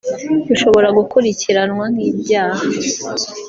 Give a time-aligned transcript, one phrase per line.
[0.49, 2.61] bishobora gukurikiranwa nk’ibyaha